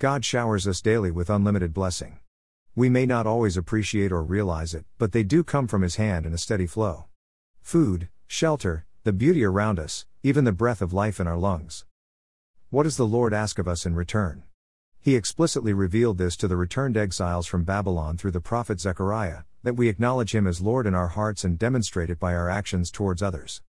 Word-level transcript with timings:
God 0.00 0.24
showers 0.24 0.68
us 0.68 0.80
daily 0.80 1.10
with 1.10 1.28
unlimited 1.28 1.74
blessing. 1.74 2.20
We 2.76 2.88
may 2.88 3.04
not 3.04 3.26
always 3.26 3.56
appreciate 3.56 4.12
or 4.12 4.22
realize 4.22 4.72
it, 4.72 4.84
but 4.96 5.10
they 5.10 5.24
do 5.24 5.42
come 5.42 5.66
from 5.66 5.82
His 5.82 5.96
hand 5.96 6.24
in 6.24 6.32
a 6.32 6.38
steady 6.38 6.68
flow. 6.68 7.06
Food, 7.62 8.08
shelter, 8.28 8.86
the 9.02 9.12
beauty 9.12 9.42
around 9.42 9.80
us, 9.80 10.06
even 10.22 10.44
the 10.44 10.52
breath 10.52 10.80
of 10.82 10.92
life 10.92 11.18
in 11.18 11.26
our 11.26 11.36
lungs. 11.36 11.84
What 12.70 12.84
does 12.84 12.96
the 12.96 13.08
Lord 13.08 13.34
ask 13.34 13.58
of 13.58 13.66
us 13.66 13.84
in 13.84 13.96
return? 13.96 14.44
He 15.00 15.16
explicitly 15.16 15.72
revealed 15.72 16.16
this 16.16 16.36
to 16.36 16.46
the 16.46 16.56
returned 16.56 16.96
exiles 16.96 17.48
from 17.48 17.64
Babylon 17.64 18.16
through 18.16 18.30
the 18.30 18.40
prophet 18.40 18.78
Zechariah 18.78 19.42
that 19.64 19.74
we 19.74 19.88
acknowledge 19.88 20.32
Him 20.32 20.46
as 20.46 20.60
Lord 20.60 20.86
in 20.86 20.94
our 20.94 21.08
hearts 21.08 21.42
and 21.42 21.58
demonstrate 21.58 22.08
it 22.08 22.20
by 22.20 22.36
our 22.36 22.48
actions 22.48 22.92
towards 22.92 23.20
others. 23.20 23.62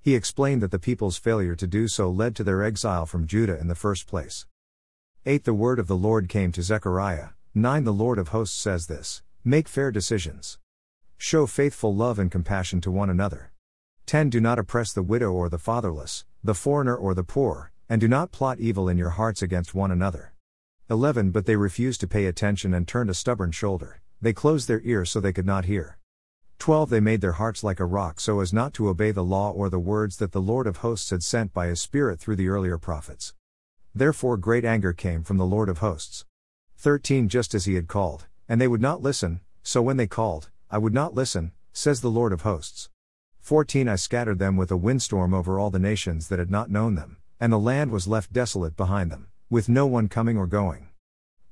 He 0.00 0.16
explained 0.16 0.60
that 0.62 0.72
the 0.72 0.80
people's 0.80 1.18
failure 1.18 1.54
to 1.54 1.68
do 1.68 1.86
so 1.86 2.10
led 2.10 2.34
to 2.34 2.42
their 2.42 2.64
exile 2.64 3.06
from 3.06 3.28
Judah 3.28 3.60
in 3.60 3.68
the 3.68 3.76
first 3.76 4.08
place. 4.08 4.44
8. 5.28 5.44
The 5.44 5.52
word 5.52 5.78
of 5.78 5.88
the 5.88 5.94
Lord 5.94 6.26
came 6.26 6.52
to 6.52 6.62
Zechariah. 6.62 7.34
9. 7.54 7.84
The 7.84 7.92
Lord 7.92 8.18
of 8.18 8.28
hosts 8.28 8.58
says 8.58 8.86
this 8.86 9.22
Make 9.44 9.68
fair 9.68 9.90
decisions. 9.90 10.56
Show 11.18 11.46
faithful 11.46 11.94
love 11.94 12.18
and 12.18 12.30
compassion 12.30 12.80
to 12.80 12.90
one 12.90 13.10
another. 13.10 13.52
10. 14.06 14.30
Do 14.30 14.40
not 14.40 14.58
oppress 14.58 14.90
the 14.90 15.02
widow 15.02 15.30
or 15.30 15.50
the 15.50 15.58
fatherless, 15.58 16.24
the 16.42 16.54
foreigner 16.54 16.96
or 16.96 17.12
the 17.12 17.24
poor, 17.24 17.72
and 17.90 18.00
do 18.00 18.08
not 18.08 18.32
plot 18.32 18.58
evil 18.58 18.88
in 18.88 18.96
your 18.96 19.10
hearts 19.10 19.42
against 19.42 19.74
one 19.74 19.90
another. 19.90 20.32
11. 20.88 21.30
But 21.30 21.44
they 21.44 21.56
refused 21.56 22.00
to 22.00 22.08
pay 22.08 22.24
attention 22.24 22.72
and 22.72 22.88
turned 22.88 23.10
a 23.10 23.14
stubborn 23.14 23.50
shoulder. 23.52 24.00
They 24.22 24.32
closed 24.32 24.66
their 24.66 24.80
ears 24.82 25.10
so 25.10 25.20
they 25.20 25.34
could 25.34 25.44
not 25.44 25.66
hear. 25.66 25.98
12 26.58 26.88
They 26.88 27.00
made 27.00 27.20
their 27.20 27.32
hearts 27.32 27.62
like 27.62 27.80
a 27.80 27.84
rock 27.84 28.18
so 28.18 28.40
as 28.40 28.54
not 28.54 28.72
to 28.72 28.88
obey 28.88 29.10
the 29.10 29.22
law 29.22 29.50
or 29.50 29.68
the 29.68 29.78
words 29.78 30.16
that 30.16 30.32
the 30.32 30.40
Lord 30.40 30.66
of 30.66 30.78
hosts 30.78 31.10
had 31.10 31.22
sent 31.22 31.52
by 31.52 31.66
his 31.66 31.82
Spirit 31.82 32.18
through 32.18 32.36
the 32.36 32.48
earlier 32.48 32.78
prophets. 32.78 33.34
Therefore 33.98 34.36
great 34.36 34.64
anger 34.64 34.92
came 34.92 35.24
from 35.24 35.38
the 35.38 35.44
Lord 35.44 35.68
of 35.68 35.78
hosts. 35.78 36.24
13 36.76 37.28
Just 37.28 37.52
as 37.52 37.64
he 37.64 37.74
had 37.74 37.88
called, 37.88 38.28
and 38.48 38.60
they 38.60 38.68
would 38.68 38.80
not 38.80 39.02
listen, 39.02 39.40
so 39.64 39.82
when 39.82 39.96
they 39.96 40.06
called, 40.06 40.50
I 40.70 40.78
would 40.78 40.94
not 40.94 41.14
listen, 41.16 41.50
says 41.72 42.00
the 42.00 42.08
Lord 42.08 42.32
of 42.32 42.42
hosts. 42.42 42.90
14 43.40 43.88
I 43.88 43.96
scattered 43.96 44.38
them 44.38 44.56
with 44.56 44.70
a 44.70 44.76
windstorm 44.76 45.34
over 45.34 45.58
all 45.58 45.70
the 45.70 45.80
nations 45.80 46.28
that 46.28 46.38
had 46.38 46.48
not 46.48 46.70
known 46.70 46.94
them, 46.94 47.16
and 47.40 47.52
the 47.52 47.58
land 47.58 47.90
was 47.90 48.06
left 48.06 48.32
desolate 48.32 48.76
behind 48.76 49.10
them, 49.10 49.26
with 49.50 49.68
no 49.68 49.84
one 49.84 50.06
coming 50.06 50.38
or 50.38 50.46
going. 50.46 50.90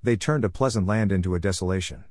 They 0.05 0.15
turned 0.15 0.45
a 0.45 0.49
pleasant 0.49 0.87
land 0.87 1.11
into 1.11 1.35
a 1.35 1.41
desolation. 1.41 2.05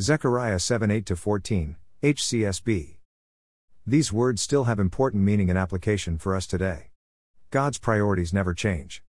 Zechariah 0.00 0.58
7 0.58 0.90
8 0.90 1.16
14, 1.16 1.76
HCSB. 2.02 2.96
These 3.86 4.12
words 4.12 4.42
still 4.42 4.64
have 4.64 4.80
important 4.80 5.22
meaning 5.22 5.48
and 5.48 5.58
application 5.58 6.18
for 6.18 6.34
us 6.34 6.48
today. 6.48 6.90
God's 7.52 7.78
priorities 7.78 8.32
never 8.32 8.54
change. 8.54 9.04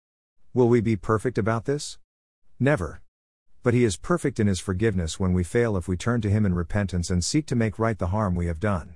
Will 0.51 0.67
we 0.67 0.81
be 0.81 0.95
perfect 0.95 1.37
about 1.37 1.65
this? 1.65 1.99
Never. 2.59 3.01
But 3.61 3.75
He 3.75 3.83
is 3.83 3.97
perfect 3.97 4.39
in 4.39 4.47
His 4.47 4.59
forgiveness 4.59 5.19
when 5.19 5.31
we 5.31 5.43
fail 5.43 5.77
if 5.77 5.87
we 5.87 5.95
turn 5.95 6.21
to 6.21 6.29
Him 6.29 6.43
in 6.43 6.55
repentance 6.55 7.11
and 7.11 7.23
seek 7.23 7.45
to 7.47 7.55
make 7.55 7.77
right 7.77 7.99
the 7.99 8.07
harm 8.07 8.33
we 8.33 8.47
have 8.47 8.59
done. 8.59 8.95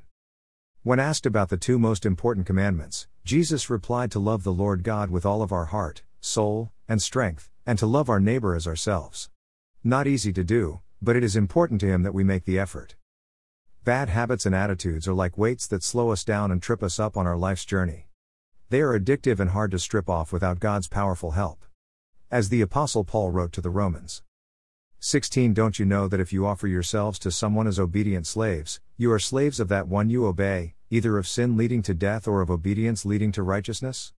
When 0.81 0.99
asked 0.99 1.27
about 1.27 1.49
the 1.49 1.57
two 1.57 1.77
most 1.77 2.07
important 2.07 2.47
commandments, 2.47 3.07
Jesus 3.23 3.69
replied 3.69 4.09
to 4.11 4.19
love 4.19 4.43
the 4.43 4.51
Lord 4.51 4.83
God 4.83 5.11
with 5.11 5.27
all 5.27 5.43
of 5.43 5.51
our 5.51 5.65
heart, 5.65 6.01
soul, 6.21 6.71
and 6.89 6.99
strength, 6.99 7.51
and 7.67 7.77
to 7.77 7.85
love 7.85 8.09
our 8.09 8.19
neighbor 8.19 8.55
as 8.55 8.65
ourselves. 8.65 9.29
Not 9.83 10.07
easy 10.07 10.33
to 10.33 10.43
do, 10.43 10.81
but 11.03 11.15
it 11.15 11.23
is 11.23 11.35
important 11.35 11.81
to 11.81 11.87
Him 11.87 12.01
that 12.01 12.15
we 12.15 12.23
make 12.23 12.45
the 12.45 12.57
effort. 12.57 12.95
Bad 13.83 14.09
habits 14.09 14.47
and 14.47 14.55
attitudes 14.55 15.07
are 15.07 15.13
like 15.13 15.37
weights 15.37 15.67
that 15.67 15.83
slow 15.83 16.09
us 16.09 16.23
down 16.23 16.51
and 16.51 16.63
trip 16.63 16.81
us 16.81 16.99
up 16.99 17.15
on 17.15 17.27
our 17.27 17.37
life's 17.37 17.63
journey. 17.63 18.07
They 18.73 18.81
are 18.81 18.99
addictive 18.99 19.39
and 19.39 19.51
hard 19.51 19.69
to 19.69 19.77
strip 19.77 20.09
off 20.09 20.33
without 20.33 20.59
God's 20.59 20.87
powerful 20.87 21.33
help. 21.33 21.63
As 22.31 22.49
the 22.49 22.61
Apostle 22.61 23.03
Paul 23.03 23.29
wrote 23.29 23.51
to 23.51 23.61
the 23.61 23.69
Romans 23.69 24.23
16 24.97 25.53
Don't 25.53 25.77
you 25.77 25.85
know 25.85 26.07
that 26.07 26.19
if 26.19 26.33
you 26.33 26.47
offer 26.47 26.67
yourselves 26.67 27.19
to 27.19 27.29
someone 27.29 27.67
as 27.67 27.77
obedient 27.77 28.25
slaves, 28.25 28.81
you 28.97 29.11
are 29.11 29.19
slaves 29.19 29.59
of 29.59 29.67
that 29.67 29.87
one 29.87 30.09
you 30.09 30.25
obey, 30.25 30.73
either 30.89 31.19
of 31.19 31.27
sin 31.27 31.55
leading 31.55 31.83
to 31.83 31.93
death 31.93 32.27
or 32.27 32.41
of 32.41 32.49
obedience 32.49 33.05
leading 33.05 33.31
to 33.33 33.43
righteousness? 33.43 34.11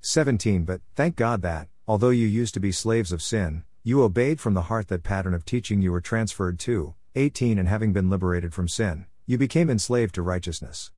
17 0.00 0.64
But, 0.64 0.80
thank 0.96 1.14
God 1.14 1.42
that, 1.42 1.68
although 1.86 2.10
you 2.10 2.26
used 2.26 2.54
to 2.54 2.58
be 2.58 2.72
slaves 2.72 3.12
of 3.12 3.22
sin, 3.22 3.62
you 3.84 4.02
obeyed 4.02 4.40
from 4.40 4.54
the 4.54 4.62
heart 4.62 4.88
that 4.88 5.04
pattern 5.04 5.34
of 5.34 5.44
teaching 5.44 5.82
you 5.82 5.92
were 5.92 6.00
transferred 6.00 6.58
to, 6.58 6.96
18 7.14 7.60
And 7.60 7.68
having 7.68 7.92
been 7.92 8.10
liberated 8.10 8.54
from 8.54 8.66
sin, 8.66 9.06
you 9.24 9.38
became 9.38 9.70
enslaved 9.70 10.16
to 10.16 10.22
righteousness. 10.22 10.90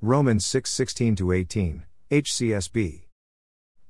Romans 0.00 0.44
6 0.44 0.68
16 0.68 1.16
18, 1.32 1.84
HCSB. 2.08 3.06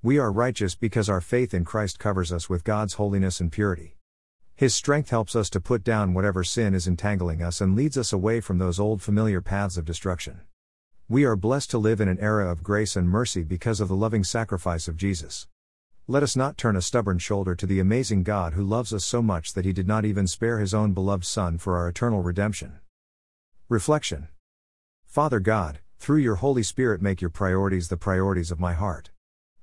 We 0.02 0.18
are 0.18 0.32
righteous 0.32 0.74
because 0.74 1.10
our 1.10 1.20
faith 1.20 1.52
in 1.52 1.66
Christ 1.66 1.98
covers 1.98 2.32
us 2.32 2.48
with 2.48 2.64
God's 2.64 2.94
holiness 2.94 3.40
and 3.40 3.52
purity. 3.52 3.98
His 4.54 4.74
strength 4.74 5.10
helps 5.10 5.36
us 5.36 5.50
to 5.50 5.60
put 5.60 5.84
down 5.84 6.14
whatever 6.14 6.42
sin 6.42 6.72
is 6.74 6.86
entangling 6.86 7.42
us 7.42 7.60
and 7.60 7.76
leads 7.76 7.98
us 7.98 8.14
away 8.14 8.40
from 8.40 8.56
those 8.56 8.80
old 8.80 9.02
familiar 9.02 9.42
paths 9.42 9.76
of 9.76 9.84
destruction. 9.84 10.40
We 11.10 11.24
are 11.24 11.36
blessed 11.36 11.70
to 11.72 11.78
live 11.78 12.00
in 12.00 12.08
an 12.08 12.18
era 12.18 12.50
of 12.50 12.62
grace 12.62 12.96
and 12.96 13.06
mercy 13.06 13.42
because 13.42 13.82
of 13.82 13.88
the 13.88 13.94
loving 13.94 14.24
sacrifice 14.24 14.88
of 14.88 14.96
Jesus. 14.96 15.46
Let 16.08 16.22
us 16.22 16.36
not 16.36 16.56
turn 16.56 16.74
a 16.74 16.80
stubborn 16.80 17.18
shoulder 17.18 17.54
to 17.54 17.66
the 17.66 17.80
amazing 17.80 18.22
God 18.22 18.54
who 18.54 18.64
loves 18.64 18.94
us 18.94 19.04
so 19.04 19.20
much 19.20 19.52
that 19.52 19.66
he 19.66 19.74
did 19.74 19.86
not 19.86 20.06
even 20.06 20.26
spare 20.26 20.58
his 20.58 20.72
own 20.72 20.94
beloved 20.94 21.26
Son 21.26 21.58
for 21.58 21.76
our 21.76 21.86
eternal 21.86 22.22
redemption. 22.22 22.78
Reflection 23.68 24.28
Father 25.04 25.38
God, 25.38 25.80
through 25.98 26.18
your 26.18 26.36
Holy 26.36 26.62
Spirit, 26.62 27.02
make 27.02 27.20
your 27.20 27.30
priorities 27.30 27.88
the 27.88 27.96
priorities 27.96 28.50
of 28.50 28.60
my 28.60 28.74
heart. 28.74 29.10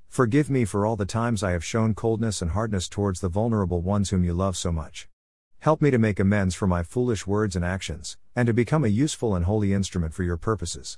Forgive 0.07 0.49
me 0.49 0.65
for 0.65 0.85
all 0.85 0.95
the 0.95 1.05
times 1.05 1.43
I 1.43 1.51
have 1.51 1.63
shown 1.63 1.95
coldness 1.95 2.41
and 2.41 2.51
hardness 2.51 2.87
towards 2.87 3.19
the 3.19 3.29
vulnerable 3.29 3.81
ones 3.81 4.09
whom 4.09 4.23
you 4.23 4.33
love 4.33 4.57
so 4.57 4.71
much. 4.71 5.07
Help 5.59 5.81
me 5.81 5.91
to 5.91 5.97
make 5.97 6.19
amends 6.19 6.53
for 6.53 6.67
my 6.67 6.83
foolish 6.83 7.25
words 7.25 7.55
and 7.55 7.63
actions, 7.63 8.17
and 8.35 8.47
to 8.47 8.53
become 8.53 8.83
a 8.83 8.89
useful 8.89 9.35
and 9.35 9.45
holy 9.45 9.73
instrument 9.73 10.13
for 10.13 10.23
your 10.23 10.37
purposes. 10.37 10.97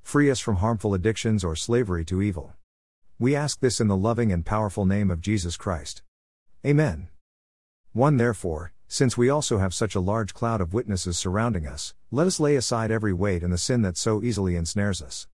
Free 0.00 0.30
us 0.30 0.40
from 0.40 0.56
harmful 0.56 0.94
addictions 0.94 1.44
or 1.44 1.54
slavery 1.54 2.04
to 2.06 2.22
evil. 2.22 2.54
We 3.18 3.36
ask 3.36 3.60
this 3.60 3.80
in 3.80 3.88
the 3.88 3.96
loving 3.96 4.32
and 4.32 4.46
powerful 4.46 4.86
name 4.86 5.10
of 5.10 5.20
Jesus 5.20 5.56
Christ. 5.56 6.02
Amen. 6.64 7.08
1 7.92 8.16
Therefore, 8.16 8.72
since 8.88 9.18
we 9.18 9.28
also 9.28 9.58
have 9.58 9.74
such 9.74 9.94
a 9.94 10.00
large 10.00 10.32
cloud 10.32 10.62
of 10.62 10.72
witnesses 10.72 11.18
surrounding 11.18 11.66
us, 11.66 11.94
let 12.10 12.26
us 12.26 12.40
lay 12.40 12.56
aside 12.56 12.90
every 12.90 13.12
weight 13.12 13.42
and 13.42 13.52
the 13.52 13.58
sin 13.58 13.82
that 13.82 13.98
so 13.98 14.22
easily 14.22 14.56
ensnares 14.56 15.02
us. 15.02 15.28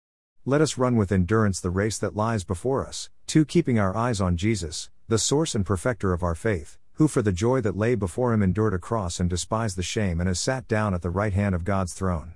Let 0.44 0.60
us 0.60 0.78
run 0.78 0.96
with 0.96 1.12
endurance 1.12 1.60
the 1.60 1.70
race 1.70 2.00
that 2.00 2.16
lies 2.16 2.44
before 2.44 2.86
us, 2.86 3.12
2 3.28 3.46
Keeping 3.46 3.80
our 3.80 3.96
eyes 3.96 4.20
on 4.20 4.38
Jesus, 4.38 4.90
the 5.08 5.20
source 5.20 5.54
and 5.54 5.66
perfecter 5.66 6.14
of 6.14 6.24
our 6.24 6.36
faith, 6.36 6.80
who 6.94 7.08
for 7.08 7.22
the 7.22 7.32
joy 7.32 7.62
that 7.62 7.78
lay 7.78 7.94
before 7.94 8.34
him 8.34 8.42
endured 8.42 8.74
a 8.74 8.80
cross 8.80 9.20
and 9.20 9.30
despised 9.30 9.78
the 9.78 9.84
shame 9.84 10.20
and 10.20 10.28
has 10.28 10.40
sat 10.40 10.68
down 10.68 10.94
at 10.94 11.04
the 11.04 11.10
right 11.10 11.34
hand 11.34 11.54
of 11.54 11.64
God's 11.64 11.94
throne. 11.94 12.34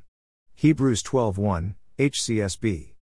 Hebrews 0.54 1.04
12:1, 1.04 1.76
HCSB. 1.98 2.94